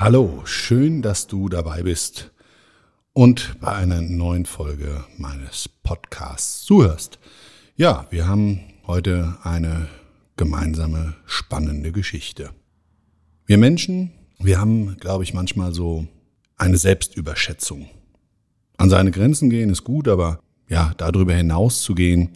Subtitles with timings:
[0.00, 2.30] Hallo, schön, dass du dabei bist
[3.12, 7.18] und bei einer neuen Folge meines Podcasts zuhörst.
[7.76, 9.88] Ja, wir haben heute eine
[10.38, 12.48] gemeinsame spannende Geschichte.
[13.44, 16.06] Wir Menschen, wir haben, glaube ich, manchmal so
[16.56, 17.90] eine Selbstüberschätzung.
[18.78, 22.30] An seine Grenzen gehen ist gut, aber ja, darüber hinaus zu gehen,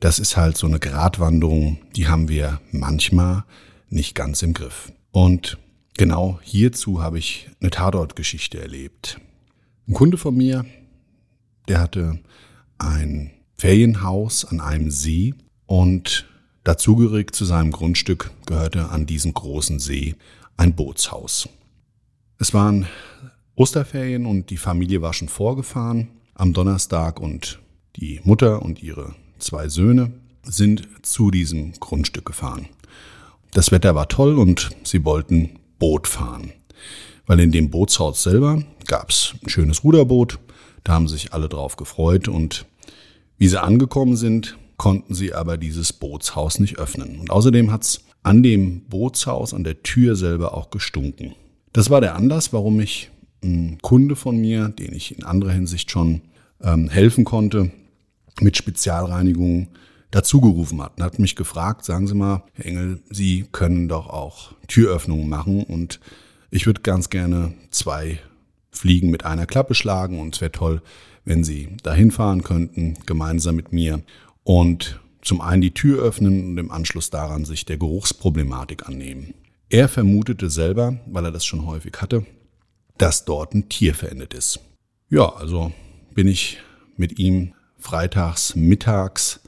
[0.00, 3.44] das ist halt so eine Gratwanderung, die haben wir manchmal
[3.88, 4.92] nicht ganz im Griff.
[5.12, 5.56] Und
[5.96, 9.18] Genau hierzu habe ich eine Tatortgeschichte erlebt.
[9.88, 10.66] Ein Kunde von mir,
[11.68, 12.18] der hatte
[12.76, 16.26] ein Ferienhaus an einem See und
[16.64, 20.14] dazugehörig zu seinem Grundstück gehörte an diesem großen See
[20.58, 21.48] ein Bootshaus.
[22.38, 22.86] Es waren
[23.54, 27.58] Osterferien und die Familie war schon vorgefahren am Donnerstag und
[27.96, 32.68] die Mutter und ihre zwei Söhne sind zu diesem Grundstück gefahren.
[33.52, 36.52] Das Wetter war toll und sie wollten Boot fahren.
[37.26, 40.38] Weil in dem Bootshaus selber gab es ein schönes Ruderboot,
[40.84, 42.66] da haben sich alle drauf gefreut und
[43.38, 47.18] wie sie angekommen sind, konnten sie aber dieses Bootshaus nicht öffnen.
[47.20, 51.34] Und außerdem hat's an dem Bootshaus, an der Tür selber auch gestunken.
[51.72, 53.10] Das war der Anlass, warum ich
[53.42, 56.22] einen Kunde von mir, den ich in anderer Hinsicht schon
[56.62, 57.70] ähm, helfen konnte,
[58.40, 59.68] mit Spezialreinigungen
[60.16, 64.52] dazugerufen hat und hat mich gefragt, sagen Sie mal, Herr Engel, Sie können doch auch
[64.66, 66.00] Türöffnungen machen und
[66.50, 68.18] ich würde ganz gerne zwei
[68.70, 70.80] Fliegen mit einer Klappe schlagen und es wäre toll,
[71.26, 74.00] wenn Sie dahin fahren könnten, gemeinsam mit mir
[74.42, 79.34] und zum einen die Tür öffnen und im Anschluss daran sich der Geruchsproblematik annehmen.
[79.68, 82.24] Er vermutete selber, weil er das schon häufig hatte,
[82.96, 84.60] dass dort ein Tier verendet ist.
[85.10, 85.72] Ja, also
[86.14, 86.58] bin ich
[86.96, 89.40] mit ihm freitags mittags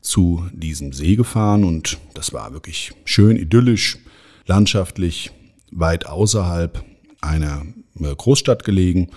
[0.00, 3.98] zu diesem See gefahren und das war wirklich schön idyllisch,
[4.46, 5.30] landschaftlich,
[5.70, 6.84] weit außerhalb
[7.20, 7.66] einer
[8.00, 9.10] äh, Großstadt gelegen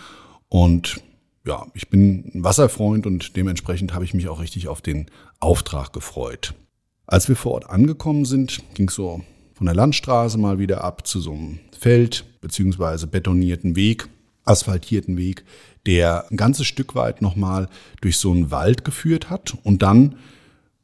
[0.50, 1.02] und
[1.46, 5.08] ja, ich bin ein Wasserfreund und dementsprechend habe ich mich auch richtig auf den
[5.40, 6.54] Auftrag gefreut.
[7.08, 9.22] Als wir vor Ort angekommen sind, ging es so
[9.54, 14.08] von der Landstraße mal wieder ab zu so einem Feld beziehungsweise betonierten Weg,
[14.44, 15.46] asphaltierten Weg,
[15.86, 17.70] der ein ganzes Stück weit nochmal
[18.02, 20.16] durch so einen Wald geführt hat und dann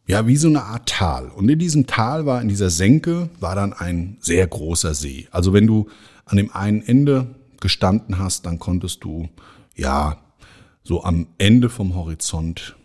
[0.07, 1.27] ja, wie so eine Art Tal.
[1.27, 5.27] Und in diesem Tal war, in dieser Senke, war dann ein sehr großer See.
[5.31, 5.87] Also wenn du
[6.25, 9.29] an dem einen Ende gestanden hast, dann konntest du,
[9.75, 10.17] ja,
[10.83, 12.77] so am Ende vom Horizont,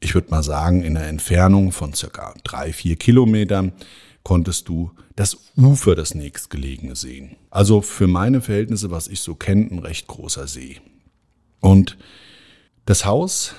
[0.00, 3.72] ich würde mal sagen, in einer Entfernung von circa drei, vier Kilometern,
[4.24, 7.36] konntest du das Ufer des nächstgelegene sehen.
[7.50, 10.80] Also für meine Verhältnisse, was ich so kenne, ein recht großer See.
[11.60, 11.96] Und
[12.84, 13.54] das Haus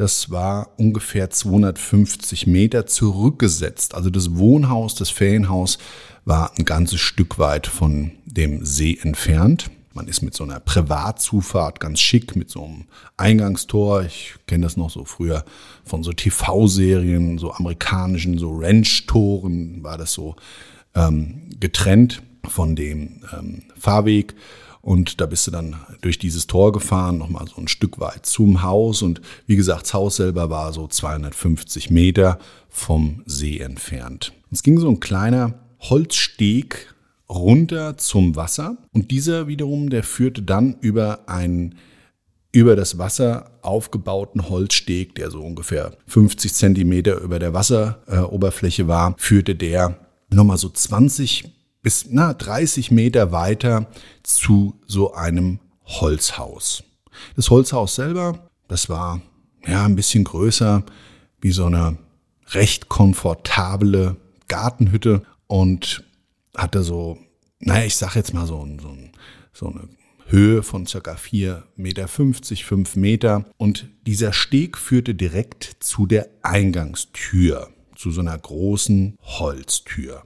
[0.00, 3.94] das war ungefähr 250 Meter zurückgesetzt.
[3.94, 5.76] Also das Wohnhaus, das Ferienhaus
[6.24, 9.70] war ein ganzes Stück weit von dem See entfernt.
[9.92, 12.84] Man ist mit so einer Privatzufahrt ganz schick, mit so einem
[13.18, 14.04] Eingangstor.
[14.04, 15.44] Ich kenne das noch so früher
[15.84, 20.34] von so TV-Serien, so amerikanischen, so Ranch-Toren war das so
[20.94, 24.34] ähm, getrennt von dem ähm, Fahrweg.
[24.82, 28.62] Und da bist du dann durch dieses Tor gefahren, nochmal so ein Stück weit zum
[28.62, 29.02] Haus.
[29.02, 32.38] Und wie gesagt, das Haus selber war so 250 Meter
[32.68, 34.32] vom See entfernt.
[34.50, 36.94] Es ging so ein kleiner Holzsteg
[37.28, 38.78] runter zum Wasser.
[38.92, 41.76] Und dieser wiederum, der führte dann über einen
[42.52, 49.54] über das Wasser aufgebauten Holzsteg, der so ungefähr 50 Zentimeter über der Wasseroberfläche war, führte
[49.54, 49.96] der
[50.30, 53.86] nochmal so 20 bis na, 30 Meter weiter
[54.22, 56.84] zu so einem Holzhaus.
[57.36, 59.20] Das Holzhaus selber, das war
[59.66, 60.84] ja ein bisschen größer,
[61.40, 61.98] wie so eine
[62.48, 64.16] recht komfortable
[64.48, 66.04] Gartenhütte und
[66.56, 67.18] hatte so,
[67.60, 68.96] naja, ich sag jetzt mal so, so,
[69.52, 69.88] so eine
[70.26, 73.44] Höhe von circa 4,50 Meter, 5 Meter.
[73.56, 80.22] Und dieser Steg führte direkt zu der Eingangstür, zu so einer großen Holztür.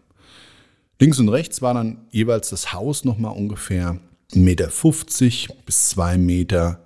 [1.01, 3.99] Links und rechts war dann jeweils das Haus nochmal ungefähr
[4.33, 6.85] 1,50 Meter bis 2 Meter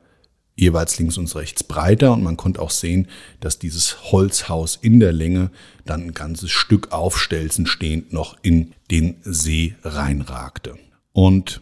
[0.59, 3.07] jeweils links und rechts breiter und man konnte auch sehen,
[3.39, 5.53] dass dieses Holzhaus in der Länge
[5.85, 10.75] dann ein ganzes Stück aufstelzen stehend noch in den See reinragte.
[11.13, 11.61] Und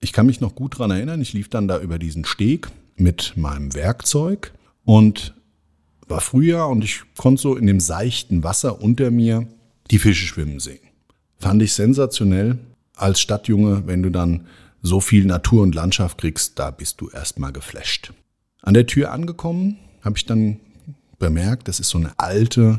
[0.00, 3.34] ich kann mich noch gut dran erinnern, ich lief dann da über diesen Steg mit
[3.36, 4.52] meinem Werkzeug
[4.84, 5.34] und
[6.08, 9.46] war Frühjahr und ich konnte so in dem seichten Wasser unter mir
[9.90, 10.91] die Fische schwimmen sehen.
[11.42, 12.56] Fand ich sensationell
[12.94, 14.46] als Stadtjunge, wenn du dann
[14.80, 18.12] so viel Natur und Landschaft kriegst, da bist du erstmal geflasht.
[18.60, 20.60] An der Tür angekommen, habe ich dann
[21.18, 22.78] bemerkt, das ist so eine alte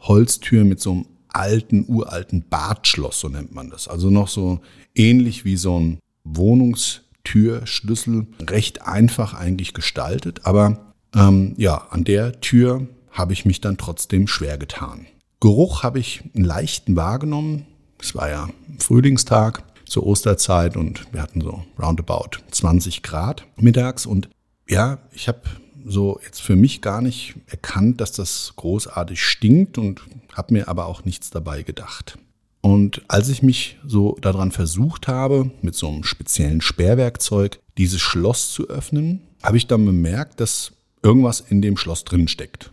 [0.00, 3.88] Holztür mit so einem alten, uralten Badschloss, so nennt man das.
[3.88, 4.60] Also noch so
[4.94, 8.26] ähnlich wie so ein Wohnungstürschlüssel.
[8.42, 14.26] Recht einfach eigentlich gestaltet, aber ähm, ja, an der Tür habe ich mich dann trotzdem
[14.26, 15.06] schwer getan.
[15.40, 17.64] Geruch habe ich einen leichten wahrgenommen.
[18.00, 18.48] Es war ja
[18.78, 24.28] Frühlingstag zur Osterzeit und wir hatten so roundabout 20 Grad mittags und
[24.68, 25.42] ja, ich habe
[25.84, 30.02] so jetzt für mich gar nicht erkannt, dass das großartig stinkt und
[30.32, 32.18] habe mir aber auch nichts dabei gedacht.
[32.60, 38.52] Und als ich mich so daran versucht habe, mit so einem speziellen Sperrwerkzeug dieses Schloss
[38.52, 40.72] zu öffnen, habe ich dann bemerkt, dass
[41.02, 42.72] irgendwas in dem Schloss drin steckt.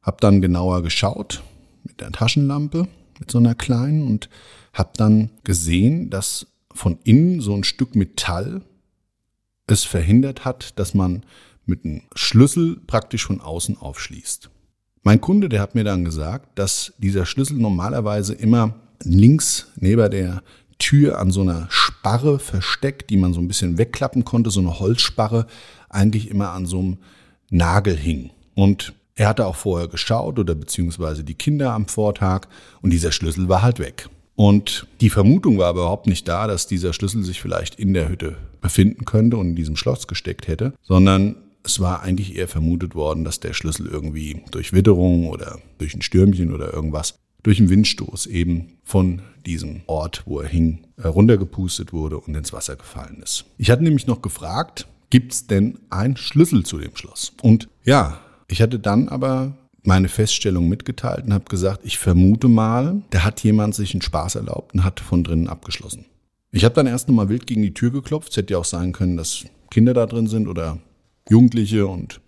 [0.00, 1.42] Hab dann genauer geschaut
[1.82, 2.86] mit der Taschenlampe,
[3.22, 4.28] mit so einer kleinen und
[4.72, 8.62] habe dann gesehen, dass von innen so ein Stück Metall
[9.68, 11.22] es verhindert hat, dass man
[11.64, 14.50] mit einem Schlüssel praktisch von außen aufschließt.
[15.04, 18.74] Mein Kunde, der hat mir dann gesagt, dass dieser Schlüssel normalerweise immer
[19.04, 20.42] links neben der
[20.80, 24.80] Tür an so einer Sparre versteckt, die man so ein bisschen wegklappen konnte, so eine
[24.80, 25.46] Holzsparre,
[25.88, 26.98] eigentlich immer an so einem
[27.50, 28.30] Nagel hing.
[28.56, 32.48] Und er hatte auch vorher geschaut oder beziehungsweise die Kinder am Vortag
[32.80, 34.08] und dieser Schlüssel war halt weg.
[34.34, 38.36] Und die Vermutung war überhaupt nicht da, dass dieser Schlüssel sich vielleicht in der Hütte
[38.60, 43.24] befinden könnte und in diesem Schloss gesteckt hätte, sondern es war eigentlich eher vermutet worden,
[43.24, 48.26] dass der Schlüssel irgendwie durch Witterung oder durch ein Stürmchen oder irgendwas, durch einen Windstoß
[48.26, 53.44] eben von diesem Ort, wo er hing, äh, runtergepustet wurde und ins Wasser gefallen ist.
[53.58, 57.32] Ich hatte nämlich noch gefragt, gibt es denn einen Schlüssel zu dem Schloss?
[57.42, 58.20] Und ja,
[58.52, 63.42] ich hatte dann aber meine Feststellung mitgeteilt und habe gesagt, ich vermute mal, da hat
[63.42, 66.04] jemand sich einen Spaß erlaubt und hat von drinnen abgeschlossen.
[66.50, 68.30] Ich habe dann erst nochmal wild gegen die Tür geklopft.
[68.30, 70.78] Es hätte ja auch sein können, dass Kinder da drin sind oder
[71.30, 72.20] Jugendliche und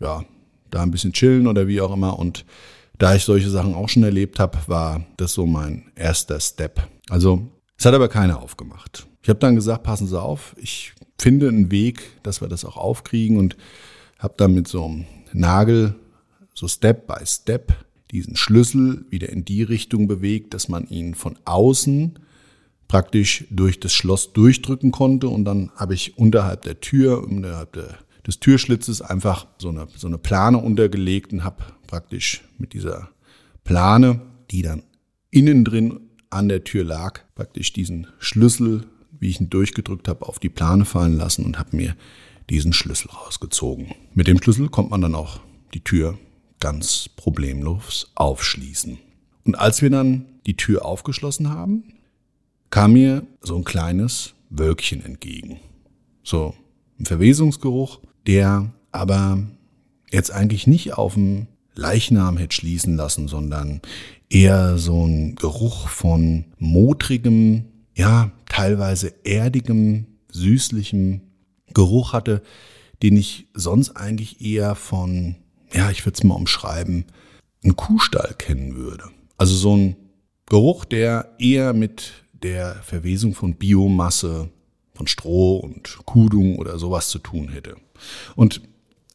[0.00, 0.24] ja,
[0.70, 2.18] da ein bisschen chillen oder wie auch immer.
[2.18, 2.46] Und
[2.98, 6.88] da ich solche Sachen auch schon erlebt habe, war das so mein erster Step.
[7.10, 7.42] Also
[7.76, 9.06] es hat aber keiner aufgemacht.
[9.22, 12.78] Ich habe dann gesagt, passen Sie auf, ich finde einen Weg, dass wir das auch
[12.78, 13.58] aufkriegen und
[14.18, 15.94] habe dann mit so einem Nagel
[16.54, 17.72] so Step by Step
[18.10, 22.18] diesen Schlüssel wieder in die Richtung bewegt, dass man ihn von außen
[22.88, 25.28] praktisch durch das Schloss durchdrücken konnte.
[25.28, 30.08] Und dann habe ich unterhalb der Tür, unterhalb der, des Türschlitzes einfach so eine, so
[30.08, 33.10] eine Plane untergelegt und habe praktisch mit dieser
[33.62, 34.20] Plane,
[34.50, 34.82] die dann
[35.30, 38.84] innen drin an der Tür lag, praktisch diesen Schlüssel,
[39.18, 41.94] wie ich ihn durchgedrückt habe, auf die Plane fallen lassen und habe mir
[42.50, 43.94] diesen Schlüssel rausgezogen.
[44.14, 45.40] Mit dem Schlüssel kommt man dann auch
[45.72, 46.18] die Tür
[46.58, 48.98] ganz problemlos aufschließen.
[49.44, 51.84] Und als wir dann die Tür aufgeschlossen haben,
[52.70, 55.58] kam mir so ein kleines Wölkchen entgegen.
[56.22, 56.54] So
[56.98, 59.42] ein Verwesungsgeruch, der aber
[60.10, 63.80] jetzt eigentlich nicht auf den Leichnam hätte schließen lassen, sondern
[64.28, 67.64] eher so ein Geruch von modrigem,
[67.94, 71.22] ja, teilweise erdigem, süßlichem
[71.74, 72.42] Geruch hatte,
[73.02, 75.36] den ich sonst eigentlich eher von
[75.72, 77.04] ja, ich würde es mal umschreiben,
[77.62, 79.04] einen Kuhstall kennen würde.
[79.36, 79.96] Also so ein
[80.46, 84.50] Geruch, der eher mit der Verwesung von Biomasse,
[84.94, 87.76] von Stroh und Kudung oder sowas zu tun hätte.
[88.34, 88.62] Und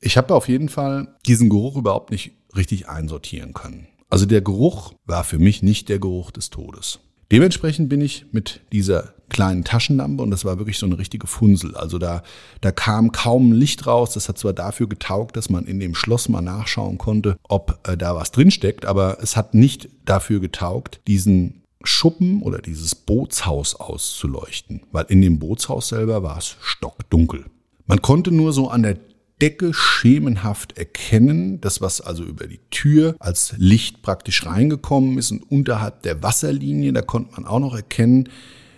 [0.01, 3.87] ich habe auf jeden Fall diesen Geruch überhaupt nicht richtig einsortieren können.
[4.09, 6.99] Also der Geruch war für mich nicht der Geruch des Todes.
[7.31, 11.75] Dementsprechend bin ich mit dieser kleinen Taschenlampe und das war wirklich so eine richtige Funsel.
[11.75, 12.21] Also da,
[12.61, 14.13] da kam kaum Licht raus.
[14.13, 17.97] Das hat zwar dafür getaugt, dass man in dem Schloss mal nachschauen konnte, ob äh,
[17.97, 24.81] da was drinsteckt, aber es hat nicht dafür getaugt, diesen Schuppen oder dieses Bootshaus auszuleuchten,
[24.91, 27.45] weil in dem Bootshaus selber war es stockdunkel.
[27.87, 28.97] Man konnte nur so an der
[29.41, 35.43] Decke schemenhaft erkennen, das was also über die Tür als Licht praktisch reingekommen ist und
[35.51, 38.29] unterhalb der Wasserlinie, da konnte man auch noch erkennen,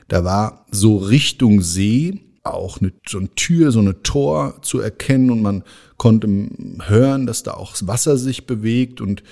[0.07, 5.31] da war so Richtung See auch eine, so eine Tür, so eine Tor zu erkennen
[5.31, 5.63] und man
[5.97, 6.27] konnte
[6.85, 9.23] hören, dass da auch das Wasser sich bewegt und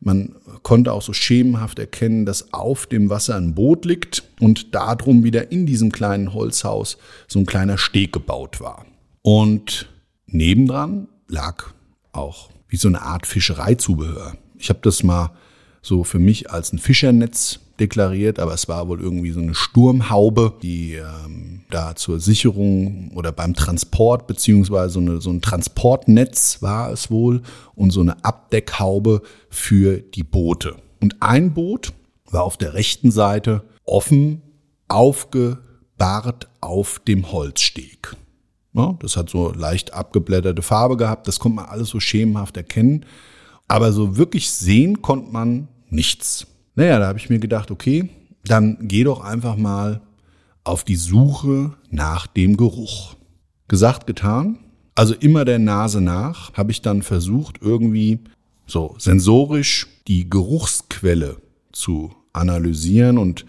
[0.00, 5.24] man konnte auch so schemenhaft erkennen, dass auf dem Wasser ein Boot liegt und darum
[5.24, 6.96] wieder in diesem kleinen Holzhaus
[7.28, 8.86] so ein kleiner Steg gebaut war.
[9.22, 9.90] Und
[10.32, 11.64] nebendran lag
[12.12, 14.34] auch wie so eine Art Fischereizubehör.
[14.58, 15.32] Ich habe das mal
[15.82, 20.54] so für mich als ein Fischernetz deklariert, aber es war wohl irgendwie so eine Sturmhaube,
[20.62, 26.92] die ähm, da zur Sicherung oder beim Transport beziehungsweise so, eine, so ein Transportnetz war
[26.92, 27.42] es wohl
[27.74, 30.76] und so eine Abdeckhaube für die Boote.
[31.00, 31.94] Und ein Boot
[32.30, 34.42] war auf der rechten Seite offen
[34.88, 37.99] aufgebahrt auf dem Holzsteg.
[38.72, 43.04] Ja, das hat so leicht abgeblätterte Farbe gehabt, das konnte man alles so schemenhaft erkennen.
[43.66, 46.46] Aber so wirklich sehen konnte man nichts.
[46.74, 48.08] Naja, da habe ich mir gedacht, okay,
[48.44, 50.00] dann geh doch einfach mal
[50.64, 53.16] auf die Suche nach dem Geruch.
[53.68, 54.58] Gesagt, getan.
[54.94, 58.20] Also immer der Nase nach habe ich dann versucht, irgendwie
[58.66, 61.36] so sensorisch die Geruchsquelle
[61.72, 63.46] zu analysieren und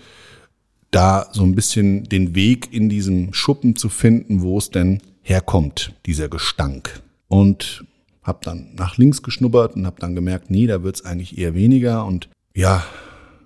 [0.92, 5.94] da so ein bisschen den Weg in diesem Schuppen zu finden, wo es denn herkommt,
[6.06, 7.02] dieser Gestank.
[7.28, 7.86] Und
[8.24, 11.54] habe dann nach links geschnuppert und habe dann gemerkt, nee, da wird es eigentlich eher
[11.54, 12.06] weniger.
[12.06, 12.84] Und ja,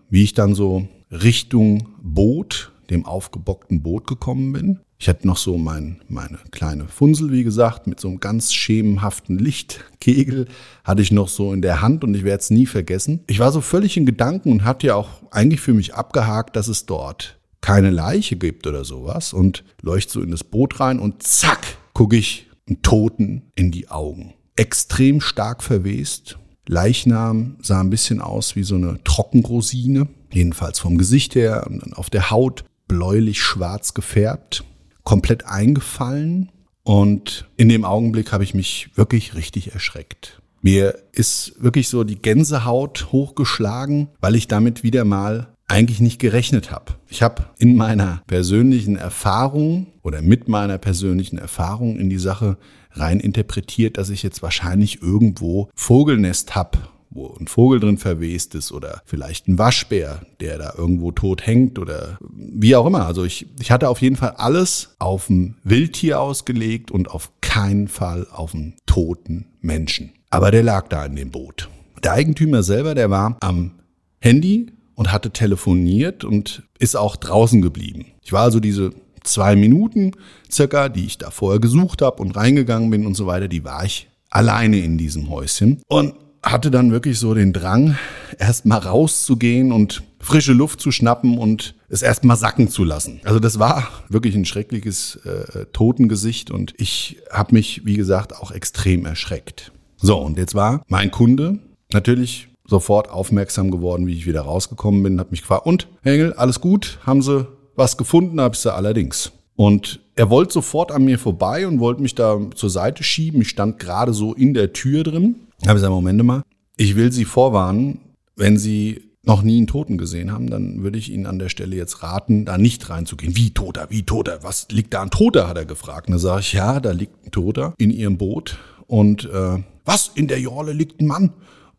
[0.09, 4.79] wie ich dann so Richtung Boot, dem aufgebockten Boot gekommen bin.
[4.97, 9.37] Ich hatte noch so mein, meine kleine Funsel, wie gesagt, mit so einem ganz schemenhaften
[9.37, 10.47] Lichtkegel
[10.83, 13.21] hatte ich noch so in der Hand und ich werde es nie vergessen.
[13.27, 16.67] Ich war so völlig in Gedanken und hatte ja auch eigentlich für mich abgehakt, dass
[16.67, 21.23] es dort keine Leiche gibt oder sowas und leuchte so in das Boot rein und
[21.23, 24.35] zack, gucke ich einen Toten in die Augen.
[24.55, 31.33] Extrem stark verwest, Leichnam sah ein bisschen aus wie so eine Trockenrosine, jedenfalls vom Gesicht
[31.33, 34.63] her, auf der Haut bläulich-schwarz gefärbt,
[35.03, 36.51] komplett eingefallen.
[36.83, 40.39] Und in dem Augenblick habe ich mich wirklich richtig erschreckt.
[40.61, 46.71] Mir ist wirklich so die Gänsehaut hochgeschlagen, weil ich damit wieder mal eigentlich nicht gerechnet
[46.71, 46.93] habe.
[47.07, 52.57] Ich habe in meiner persönlichen Erfahrung oder mit meiner persönlichen Erfahrung in die Sache
[52.91, 58.71] rein interpretiert, dass ich jetzt wahrscheinlich irgendwo Vogelnest hab, wo ein Vogel drin verwest ist
[58.71, 63.05] oder vielleicht ein Waschbär, der da irgendwo tot hängt oder wie auch immer.
[63.05, 67.87] Also ich, ich hatte auf jeden Fall alles auf ein Wildtier ausgelegt und auf keinen
[67.87, 70.11] Fall auf einen toten Menschen.
[70.29, 71.69] Aber der lag da in dem Boot.
[72.03, 73.71] Der Eigentümer selber, der war am
[74.19, 78.07] Handy und hatte telefoniert und ist auch draußen geblieben.
[78.21, 78.91] Ich war also diese
[79.23, 80.11] zwei Minuten
[80.51, 83.83] circa, die ich da vorher gesucht habe und reingegangen bin und so weiter, die war
[83.83, 87.97] ich alleine in diesem Häuschen und hatte dann wirklich so den Drang,
[88.37, 93.19] erst mal rauszugehen und frische Luft zu schnappen und es erst mal sacken zu lassen.
[93.23, 98.51] Also das war wirklich ein schreckliches äh, Totengesicht und ich habe mich, wie gesagt, auch
[98.51, 99.71] extrem erschreckt.
[99.97, 101.59] So, und jetzt war mein Kunde
[101.91, 106.61] natürlich sofort aufmerksam geworden, wie ich wieder rausgekommen bin, hat mich gefragt, und Engel, alles
[106.61, 106.99] gut?
[107.05, 108.39] Haben Sie was gefunden?
[108.41, 109.31] Hab ich sie allerdings.
[109.55, 113.41] Und er wollte sofort an mir vorbei und wollte mich da zur Seite schieben.
[113.41, 115.35] Ich stand gerade so in der Tür drin.
[115.61, 116.41] Habe ich gesagt, Moment mal,
[116.77, 117.99] ich will Sie vorwarnen,
[118.35, 121.75] wenn Sie noch nie einen Toten gesehen haben, dann würde ich Ihnen an der Stelle
[121.75, 123.35] jetzt raten, da nicht reinzugehen.
[123.35, 126.07] Wie Toter, wie Toter, was liegt da ein Toter, hat er gefragt.
[126.07, 128.57] Und da sage ich, ja, da liegt ein Toter in Ihrem Boot.
[128.87, 131.33] Und äh, was, in der Jorle liegt ein Mann?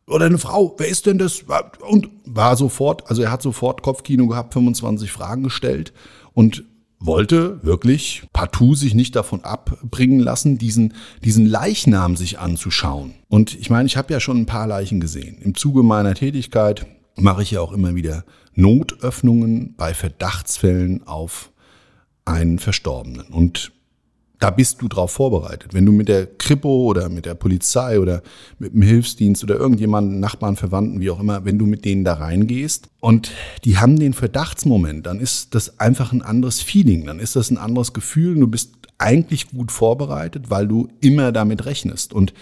[0.08, 1.44] Oder eine Frau, wer ist denn das?
[1.88, 5.92] Und war sofort, also er hat sofort Kopfkino gehabt, 25 Fragen gestellt
[6.32, 6.64] und
[6.98, 10.94] wollte wirklich partout sich nicht davon abbringen lassen, diesen,
[11.24, 13.14] diesen Leichnam sich anzuschauen.
[13.28, 15.38] Und ich meine, ich habe ja schon ein paar Leichen gesehen.
[15.42, 16.86] Im Zuge meiner Tätigkeit
[17.16, 21.50] mache ich ja auch immer wieder Notöffnungen bei Verdachtsfällen auf
[22.24, 23.26] einen Verstorbenen.
[23.26, 23.72] Und
[24.38, 25.72] da bist du drauf vorbereitet.
[25.72, 28.22] Wenn du mit der Kripo oder mit der Polizei oder
[28.58, 32.14] mit dem Hilfsdienst oder irgendjemanden, Nachbarn, Verwandten, wie auch immer, wenn du mit denen da
[32.14, 33.30] reingehst und
[33.64, 37.58] die haben den Verdachtsmoment, dann ist das einfach ein anderes Feeling, dann ist das ein
[37.58, 38.38] anderes Gefühl.
[38.38, 42.12] Du bist eigentlich gut vorbereitet, weil du immer damit rechnest.
[42.12, 42.34] Und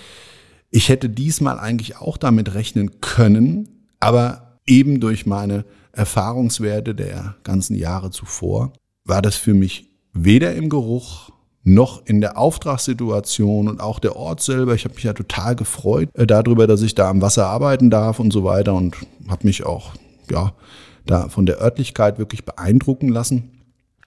[0.71, 3.69] ich hätte diesmal eigentlich auch damit rechnen können,
[4.01, 8.73] aber eben durch meine Erfahrungswerte der ganzen Jahre zuvor
[9.05, 11.31] war das für mich weder im Geruch
[11.65, 14.75] noch in der Auftragssituation und auch der Ort selber.
[14.75, 18.21] Ich habe mich ja total gefreut äh, darüber, dass ich da am Wasser arbeiten darf
[18.21, 18.97] und so weiter und
[19.29, 19.95] habe mich auch
[20.31, 20.53] ja
[21.07, 23.51] da von der Örtlichkeit wirklich beeindrucken lassen.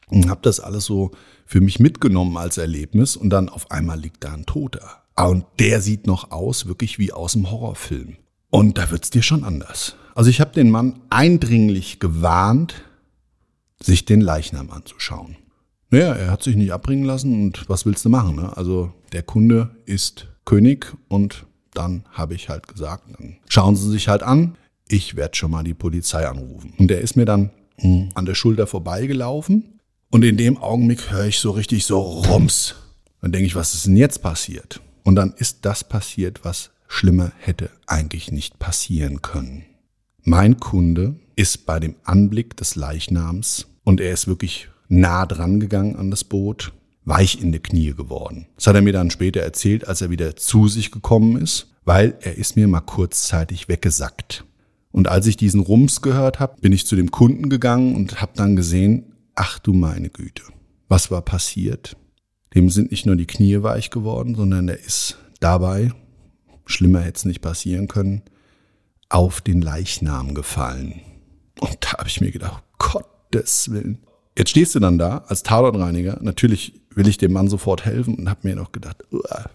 [0.09, 1.11] und habe das alles so
[1.45, 5.03] für mich mitgenommen als Erlebnis und dann auf einmal liegt da ein Toter.
[5.17, 8.17] Und der sieht noch aus, wirklich wie aus einem Horrorfilm.
[8.49, 9.95] Und da wird's dir schon anders.
[10.15, 12.83] Also ich habe den Mann eindringlich gewarnt,
[13.81, 15.35] sich den Leichnam anzuschauen.
[15.89, 18.35] Naja, er hat sich nicht abbringen lassen und was willst du machen?
[18.35, 18.55] Ne?
[18.57, 24.07] Also der Kunde ist König und dann habe ich halt gesagt, dann schauen Sie sich
[24.07, 24.57] halt an,
[24.89, 26.73] ich werde schon mal die Polizei anrufen.
[26.77, 29.79] Und der ist mir dann mh, an der Schulter vorbeigelaufen
[30.09, 32.75] und in dem Augenblick höre ich so richtig so Rums.
[33.21, 34.81] Dann denke ich, was ist denn jetzt passiert?
[35.03, 39.63] Und dann ist das passiert, was schlimmer hätte eigentlich nicht passieren können.
[40.23, 45.95] Mein Kunde ist bei dem Anblick des Leichnams und er ist wirklich nah dran gegangen
[45.95, 46.73] an das Boot,
[47.05, 48.47] weich in die Knie geworden.
[48.55, 52.15] Das hat er mir dann später erzählt, als er wieder zu sich gekommen ist, weil
[52.21, 54.43] er ist mir mal kurzzeitig weggesackt.
[54.91, 58.33] Und als ich diesen Rums gehört habe, bin ich zu dem Kunden gegangen und habe
[58.35, 60.43] dann gesehen, ach du meine Güte,
[60.87, 61.95] was war passiert?
[62.55, 65.91] Dem sind nicht nur die Knie weich geworden, sondern er ist dabei,
[66.65, 68.23] schlimmer hätte es nicht passieren können,
[69.09, 71.01] auf den Leichnam gefallen.
[71.59, 73.99] Und da habe ich mir gedacht, Gottes Willen.
[74.37, 76.19] Jetzt stehst du dann da als Tatortreiniger.
[76.21, 79.03] Natürlich will ich dem Mann sofort helfen und habe mir noch gedacht,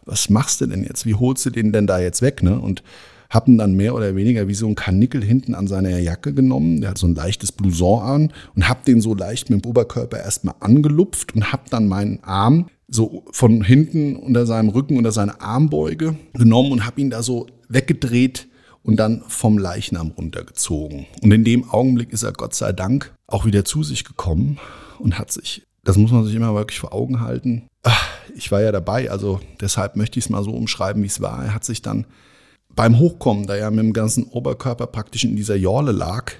[0.04, 1.06] was machst du denn jetzt?
[1.06, 2.42] Wie holst du den denn da jetzt weg?
[2.42, 2.58] Ne?
[2.58, 2.82] Und
[3.30, 6.80] hab ihn dann mehr oder weniger wie so ein Karnickel hinten an seiner Jacke genommen.
[6.80, 10.18] Der hat so ein leichtes Blouson an und hab den so leicht mit dem Oberkörper
[10.18, 15.40] erstmal angelupft und hab dann meinen Arm so von hinten unter seinem Rücken, unter seine
[15.40, 18.48] Armbeuge genommen und hab ihn da so weggedreht
[18.82, 21.06] und dann vom Leichnam runtergezogen.
[21.22, 24.58] Und in dem Augenblick ist er Gott sei Dank auch wieder zu sich gekommen
[24.98, 27.66] und hat sich, das muss man sich immer wirklich vor Augen halten.
[27.82, 31.20] Ach, ich war ja dabei, also deshalb möchte ich es mal so umschreiben, wie es
[31.20, 31.44] war.
[31.44, 32.06] Er hat sich dann
[32.74, 36.32] beim Hochkommen, da er mit dem ganzen Oberkörper praktisch in dieser Jorle lag,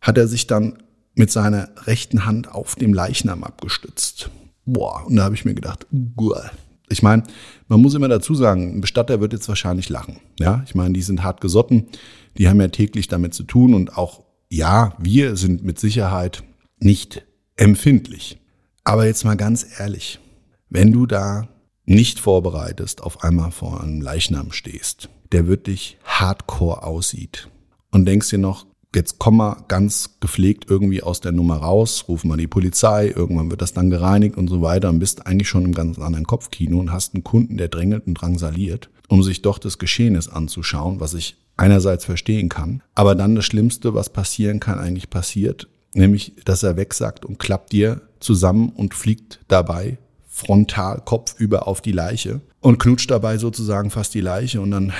[0.00, 0.82] hat er sich dann
[1.14, 4.30] mit seiner rechten Hand auf dem Leichnam abgestützt.
[4.64, 5.86] Boah, und da habe ich mir gedacht,
[6.16, 6.50] Uah.
[6.88, 7.24] ich meine,
[7.68, 10.18] man muss immer dazu sagen, ein Bestatter wird jetzt wahrscheinlich lachen.
[10.38, 11.88] Ja, ich meine, die sind hart gesotten,
[12.38, 16.42] die haben ja täglich damit zu tun und auch, ja, wir sind mit Sicherheit
[16.78, 17.24] nicht
[17.56, 18.38] empfindlich.
[18.84, 20.20] Aber jetzt mal ganz ehrlich,
[20.68, 21.48] wenn du da
[21.86, 27.48] nicht vorbereitest, auf einmal vor einem Leichnam stehst, der wirklich hardcore aussieht
[27.92, 32.22] und denkst dir noch, jetzt komm mal ganz gepflegt irgendwie aus der Nummer raus, ruf
[32.24, 35.64] mal die Polizei, irgendwann wird das dann gereinigt und so weiter und bist eigentlich schon
[35.64, 39.58] im ganz anderen Kopfkino und hast einen Kunden, der drängelt und drangsaliert, um sich doch
[39.58, 44.80] das Geschehnis anzuschauen, was ich einerseits verstehen kann, aber dann das Schlimmste, was passieren kann,
[44.80, 51.68] eigentlich passiert, nämlich, dass er wegsackt und klappt dir zusammen und fliegt dabei frontal kopfüber
[51.68, 54.92] auf die Leiche und knutscht dabei sozusagen fast die Leiche und dann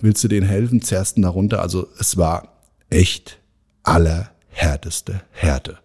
[0.00, 1.60] willst du denen helfen, zerrst ihn darunter.
[1.60, 3.38] Also es war echt
[3.82, 5.78] allerhärteste Härte.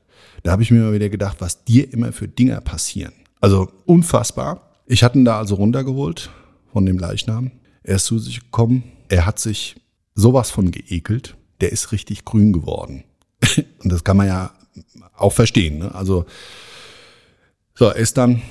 [0.43, 3.13] Da habe ich mir mal wieder gedacht, was dir immer für Dinger passieren.
[3.41, 4.79] Also unfassbar.
[4.85, 6.29] Ich hatte ihn da also runtergeholt
[6.71, 7.51] von dem Leichnam.
[7.83, 8.83] Er ist zu sich gekommen.
[9.09, 9.75] Er hat sich
[10.21, 11.35] sowas von geekelt.
[11.59, 13.03] Der ist richtig grün geworden.
[13.83, 14.51] Und das kann man ja
[15.17, 15.79] auch verstehen.
[15.79, 15.93] Ne?
[15.93, 16.25] Also
[17.75, 18.41] so, er ist dann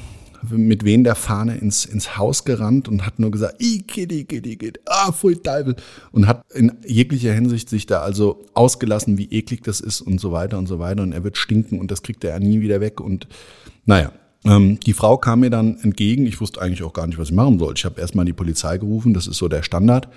[0.50, 4.56] mit wen der Fahne ins, ins Haus gerannt und hat nur gesagt, i kitty, kitty,
[4.56, 5.76] kitty, ah, pfui Teufel.
[6.12, 10.33] Und hat in jeglicher Hinsicht sich da also ausgelassen, wie eklig das ist und so
[10.33, 11.02] weiter und so weiter.
[11.02, 13.00] Und er wird stinken und das kriegt er nie wieder weg.
[13.00, 13.28] Und
[13.85, 14.12] naja,
[14.44, 16.26] ähm, die Frau kam mir dann entgegen.
[16.26, 17.74] Ich wusste eigentlich auch gar nicht, was ich machen soll.
[17.76, 20.09] Ich habe erstmal die Polizei gerufen, das ist so der Standard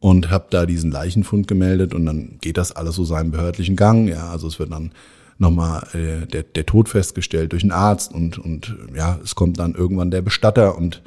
[0.00, 4.08] und habe da diesen Leichenfund gemeldet und dann geht das alles so seinen behördlichen Gang.
[4.08, 4.92] Ja, also es wird dann
[5.38, 9.74] nochmal äh, der, der Tod festgestellt durch einen Arzt und, und ja, es kommt dann
[9.74, 11.02] irgendwann der Bestatter und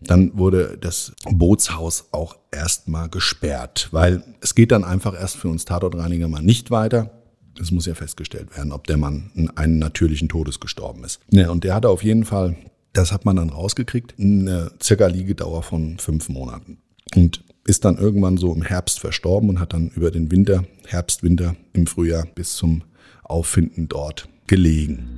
[0.00, 5.64] dann wurde das Bootshaus auch erstmal gesperrt, weil es geht dann einfach erst für uns
[5.64, 7.10] Tatortreiniger mal nicht weiter.
[7.58, 11.20] Es muss ja festgestellt werden, ob der Mann einen natürlichen Todes gestorben ist.
[11.30, 12.56] Ja, und der hatte auf jeden Fall,
[12.92, 16.78] das hat man dann rausgekriegt, eine circa Liegedauer von fünf Monaten.
[17.14, 21.22] Und ist dann irgendwann so im Herbst verstorben und hat dann über den Winter, Herbst,
[21.22, 22.82] Winter, im Frühjahr bis zum
[23.24, 25.08] Auffinden dort gelegen.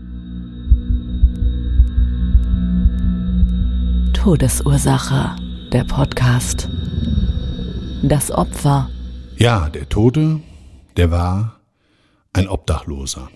[4.15, 5.37] Todesursache,
[5.73, 6.69] der Podcast.
[8.03, 8.89] Das Opfer.
[9.37, 10.41] Ja, der Tote,
[10.97, 11.61] der war
[12.33, 13.29] ein Obdachloser.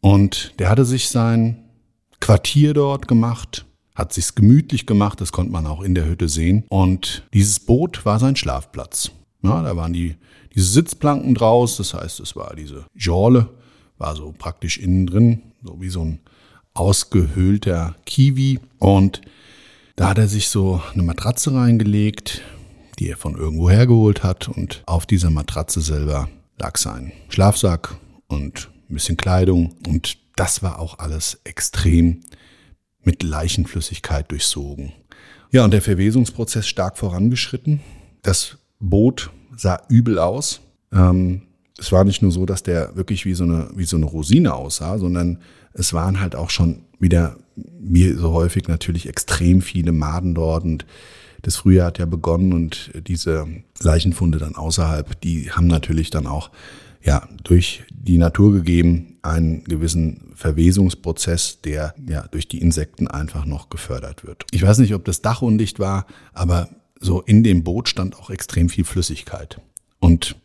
[0.00, 1.64] Und der hatte sich sein
[2.20, 3.65] Quartier dort gemacht,
[3.96, 6.64] hat sich's gemütlich gemacht, das konnte man auch in der Hütte sehen.
[6.68, 9.10] Und dieses Boot war sein Schlafplatz.
[9.42, 10.16] Ja, da waren die,
[10.54, 13.48] diese Sitzplanken draus, das heißt, es war diese Jorle,
[13.98, 16.20] war so praktisch innen drin, so wie so ein
[16.74, 18.60] ausgehöhlter Kiwi.
[18.78, 19.22] Und
[19.96, 22.42] da hat er sich so eine Matratze reingelegt,
[22.98, 24.48] die er von irgendwo hergeholt hat.
[24.48, 26.28] Und auf dieser Matratze selber
[26.58, 27.96] lag sein Schlafsack
[28.28, 29.74] und ein bisschen Kleidung.
[29.86, 32.20] Und das war auch alles extrem
[33.06, 34.92] mit Leichenflüssigkeit durchsogen.
[35.52, 37.80] Ja, und der Verwesungsprozess stark vorangeschritten.
[38.22, 40.60] Das Boot sah übel aus.
[40.92, 41.42] Ähm,
[41.78, 44.54] es war nicht nur so, dass der wirklich wie so eine, wie so eine Rosine
[44.54, 45.38] aussah, sondern
[45.72, 50.84] es waren halt auch schon wieder, wie so häufig natürlich, extrem viele Maden dort und
[51.42, 53.46] das Frühjahr hat ja begonnen und diese
[53.80, 56.50] Leichenfunde dann außerhalb, die haben natürlich dann auch
[57.06, 63.70] ja durch die Natur gegeben einen gewissen Verwesungsprozess, der ja durch die Insekten einfach noch
[63.70, 64.44] gefördert wird.
[64.50, 66.68] Ich weiß nicht, ob das Dach undicht war, aber
[67.00, 69.60] so in dem Boot stand auch extrem viel Flüssigkeit
[69.98, 70.36] und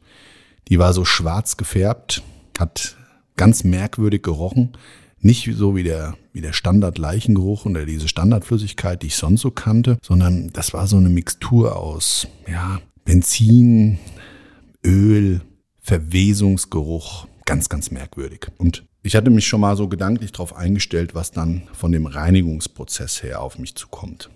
[0.70, 2.24] die war so schwarz gefärbt,
[2.58, 2.96] hat
[3.36, 4.78] ganz merkwürdig gerochen.
[5.20, 9.98] Nicht so wie der, wie der Standard-Leichengeruch oder diese Standardflüssigkeit, die ich sonst so kannte,
[10.02, 14.00] sondern das war so eine Mixtur aus, ja, Benzin,
[14.84, 15.42] Öl,
[15.82, 17.28] Verwesungsgeruch.
[17.46, 18.48] Ganz, ganz merkwürdig.
[18.58, 23.24] Und ich hatte mich schon mal so gedanklich darauf eingestellt, was dann von dem Reinigungsprozess
[23.24, 24.30] her auf mich zukommt.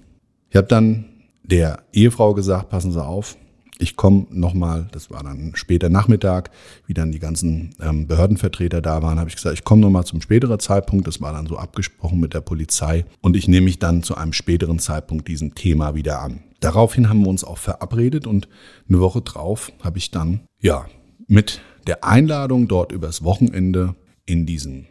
[0.49, 1.05] Ich habe dann
[1.43, 3.37] der Ehefrau gesagt, passen Sie auf,
[3.77, 6.49] ich komme nochmal, das war dann später Nachmittag,
[6.87, 10.21] wie dann die ganzen ähm, Behördenvertreter da waren, habe ich gesagt, ich komme nochmal zum
[10.21, 11.07] späteren Zeitpunkt.
[11.07, 14.33] Das war dann so abgesprochen mit der Polizei und ich nehme mich dann zu einem
[14.33, 16.43] späteren Zeitpunkt diesem Thema wieder an.
[16.61, 18.47] Daraufhin haben wir uns auch verabredet und
[18.87, 20.85] eine Woche drauf habe ich dann, ja,
[21.27, 24.85] mit der Einladung dort übers Wochenende in diesem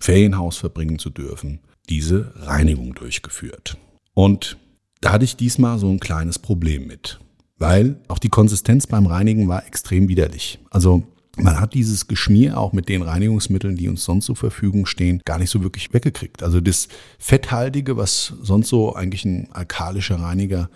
[0.00, 3.76] Ferienhaus verbringen zu dürfen, diese Reinigung durchgeführt.
[4.14, 4.56] Und
[5.00, 7.18] da hatte ich diesmal so ein kleines Problem mit
[7.58, 10.58] weil auch die Konsistenz beim Reinigen war extrem widerlich.
[10.70, 11.02] Also
[11.36, 15.38] man hat dieses Geschmier auch mit den Reinigungsmitteln, die uns sonst zur Verfügung stehen, gar
[15.38, 16.42] nicht so wirklich weggekriegt.
[16.42, 20.70] Also das Fetthaltige, was sonst so eigentlich ein alkalischer Reiniger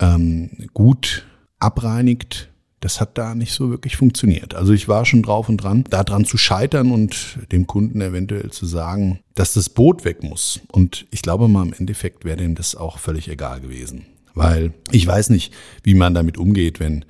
[0.00, 1.26] ähm, gut
[1.58, 2.50] abreinigt,
[2.86, 4.54] das hat da nicht so wirklich funktioniert.
[4.54, 8.52] Also ich war schon drauf und dran, da dran zu scheitern und dem Kunden eventuell
[8.52, 10.60] zu sagen, dass das Boot weg muss.
[10.70, 14.06] Und ich glaube mal im Endeffekt wäre dem das auch völlig egal gewesen.
[14.34, 17.04] Weil ich weiß nicht, wie man damit umgeht, wenn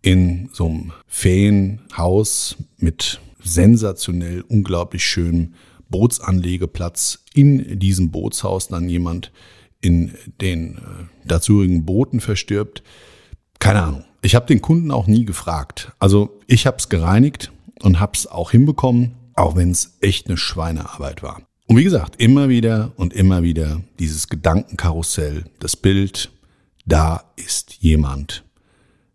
[0.00, 5.54] in so einem Ferienhaus mit sensationell unglaublich schönem
[5.88, 9.30] Bootsanlegeplatz in diesem Bootshaus dann jemand
[9.80, 12.82] in den äh, dazugehörigen Booten verstirbt.
[13.60, 14.04] Keine Ahnung.
[14.24, 15.92] Ich habe den Kunden auch nie gefragt.
[15.98, 17.50] Also ich habe es gereinigt
[17.82, 21.42] und habe es auch hinbekommen, auch wenn es echt eine Schweinearbeit war.
[21.66, 26.30] Und wie gesagt, immer wieder und immer wieder dieses Gedankenkarussell, das Bild,
[26.86, 28.44] da ist jemand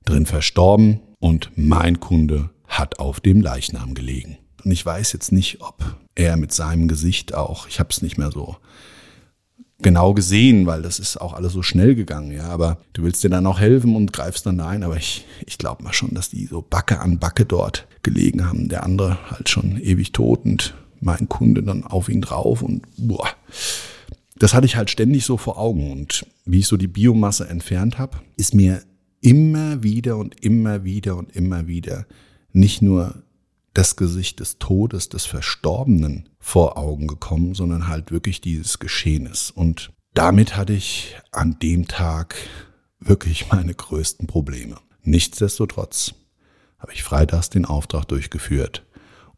[0.03, 4.37] drin verstorben und mein Kunde hat auf dem Leichnam gelegen.
[4.65, 8.17] Und ich weiß jetzt nicht, ob er mit seinem Gesicht auch, ich habe es nicht
[8.17, 8.57] mehr so
[9.79, 12.49] genau gesehen, weil das ist auch alles so schnell gegangen, ja.
[12.49, 14.83] Aber du willst dir dann auch helfen und greifst dann ein.
[14.83, 18.69] Aber ich, ich glaube mal schon, dass die so Backe an Backe dort gelegen haben.
[18.69, 23.27] Der andere halt schon ewig tot und mein Kunde dann auf ihn drauf und boah
[24.39, 25.91] das hatte ich halt ständig so vor Augen.
[25.91, 28.81] Und wie ich so die Biomasse entfernt habe, ist mir
[29.21, 32.05] immer wieder und immer wieder und immer wieder
[32.53, 33.15] nicht nur
[33.77, 39.51] das Gesicht des Todes, des Verstorbenen vor Augen gekommen, sondern halt wirklich dieses Geschehnis.
[39.51, 42.35] Und damit hatte ich an dem Tag
[42.99, 44.77] wirklich meine größten Probleme.
[45.03, 46.15] Nichtsdestotrotz
[46.79, 48.83] habe ich freitags den Auftrag durchgeführt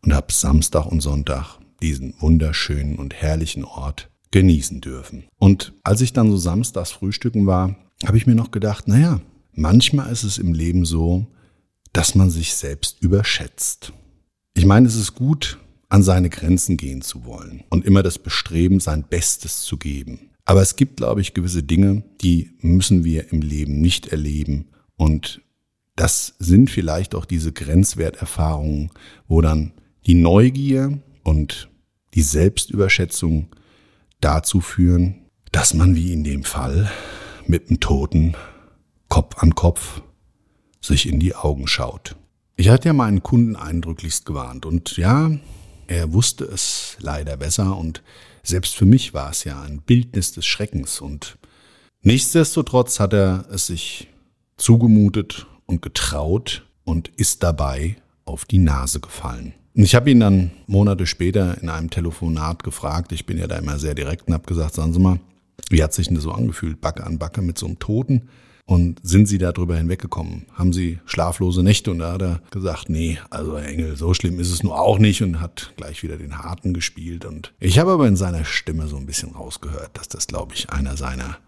[0.01, 5.25] und habe Samstag und Sonntag diesen wunderschönen und herrlichen Ort genießen dürfen.
[5.37, 7.75] Und als ich dann so samstags frühstücken war,
[8.05, 9.19] habe ich mir noch gedacht, naja,
[9.51, 11.27] manchmal ist es im Leben so,
[11.91, 13.91] dass man sich selbst überschätzt.
[14.59, 18.81] Ich meine, es ist gut, an seine Grenzen gehen zu wollen und immer das Bestreben,
[18.81, 20.31] sein Bestes zu geben.
[20.43, 24.67] Aber es gibt, glaube ich, gewisse Dinge, die müssen wir im Leben nicht erleben.
[24.97, 25.39] Und
[25.95, 28.91] das sind vielleicht auch diese Grenzwerterfahrungen,
[29.29, 29.71] wo dann
[30.05, 31.69] die Neugier und
[32.13, 33.47] die Selbstüberschätzung
[34.19, 35.21] dazu führen,
[35.53, 36.91] dass man wie in dem Fall
[37.47, 38.35] mit dem Toten
[39.07, 40.01] Kopf an Kopf
[40.81, 42.17] sich in die Augen schaut.
[42.59, 45.31] Ich hatte ja meinen Kunden eindrücklichst gewarnt und ja,
[45.87, 48.03] er wusste es leider besser und
[48.43, 51.37] selbst für mich war es ja ein Bildnis des Schreckens und
[52.01, 54.09] nichtsdestotrotz hat er es sich
[54.57, 57.95] zugemutet und getraut und ist dabei
[58.25, 59.53] auf die Nase gefallen.
[59.73, 63.79] Ich habe ihn dann Monate später in einem Telefonat gefragt, ich bin ja da immer
[63.79, 65.21] sehr direkt und habe gesagt, sagen Sie mal,
[65.69, 68.27] wie hat sich denn das so angefühlt, Backe an Backe mit so einem Toten?
[68.69, 70.45] Und sind Sie darüber hinweggekommen?
[70.53, 71.89] Haben Sie schlaflose Nächte?
[71.89, 74.99] Und da hat er gesagt, nee, also Herr Engel, so schlimm ist es nur auch
[74.99, 77.25] nicht und hat gleich wieder den Harten gespielt.
[77.25, 80.69] Und ich habe aber in seiner Stimme so ein bisschen rausgehört, dass das, glaube ich,
[80.69, 81.39] einer seiner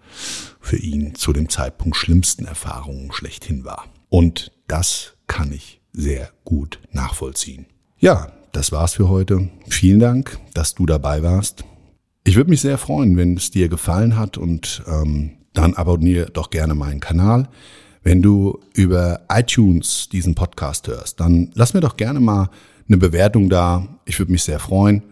[0.60, 3.86] für ihn zu dem Zeitpunkt schlimmsten Erfahrungen schlechthin war.
[4.10, 7.67] Und das kann ich sehr gut nachvollziehen.
[7.99, 9.47] Ja, das war's für heute.
[9.69, 11.65] Vielen Dank, dass du dabei warst.
[12.23, 16.49] Ich würde mich sehr freuen, wenn es dir gefallen hat und ähm, dann abonniere doch
[16.49, 17.49] gerne meinen Kanal.
[18.03, 22.49] Wenn du über iTunes diesen Podcast hörst, dann lass mir doch gerne mal
[22.87, 23.87] eine Bewertung da.
[24.05, 25.03] Ich würde mich sehr freuen.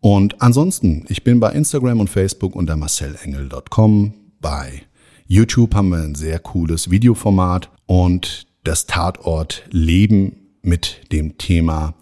[0.00, 4.14] Und ansonsten, ich bin bei Instagram und Facebook unter marcelengel.com.
[4.40, 4.82] Bei
[5.26, 11.94] YouTube haben wir ein sehr cooles Videoformat und das Tatort Leben mit dem Thema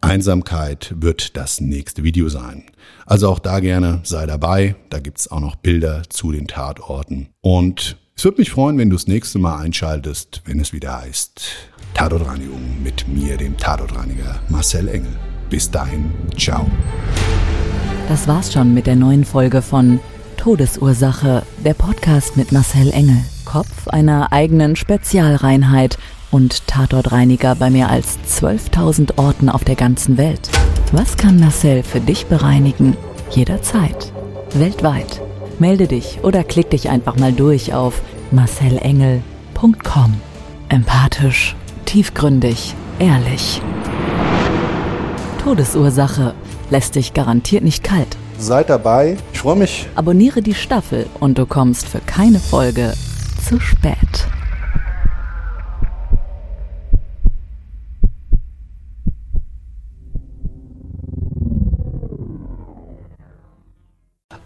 [0.00, 2.64] Einsamkeit wird das nächste Video sein.
[3.06, 4.74] Also auch da gerne sei dabei.
[4.88, 7.28] Da gibt's auch noch Bilder zu den Tatorten.
[7.40, 11.42] Und es würde mich freuen, wenn du das nächste Mal einschaltest, wenn es wieder heißt
[11.94, 15.16] Tatortreinigung mit mir, dem Tatortreiniger Marcel Engel.
[15.48, 16.70] Bis dahin, ciao.
[18.08, 20.00] Das war's schon mit der neuen Folge von
[20.36, 25.98] Todesursache, der Podcast mit Marcel Engel, Kopf einer eigenen Spezialreinheit
[26.30, 30.50] und Tatortreiniger bei mehr als 12.000 Orten auf der ganzen Welt.
[30.92, 32.96] Was kann Marcel für dich bereinigen?
[33.30, 34.12] Jederzeit.
[34.54, 35.20] Weltweit.
[35.58, 40.20] Melde dich oder klick dich einfach mal durch auf marcelengel.com.
[40.68, 43.60] Empathisch, tiefgründig, ehrlich.
[45.42, 46.34] Todesursache
[46.70, 48.16] lässt dich garantiert nicht kalt.
[48.38, 49.16] Seid dabei.
[49.32, 49.86] Ich freue mich.
[49.94, 52.94] Abonniere die Staffel und du kommst für keine Folge
[53.46, 54.28] zu spät.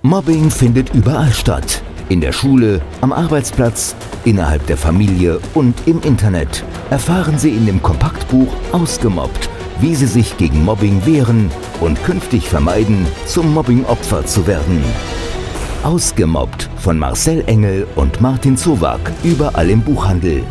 [0.06, 1.82] Mobbing findet überall statt.
[2.10, 6.62] In der Schule, am Arbeitsplatz, innerhalb der Familie und im Internet.
[6.90, 9.48] Erfahren Sie in dem Kompaktbuch Ausgemobbt,
[9.80, 14.84] wie Sie sich gegen Mobbing wehren und künftig vermeiden, zum Mobbing-Opfer zu werden.
[15.84, 20.42] Ausgemobbt von Marcel Engel und Martin Zowak, überall im Buchhandel.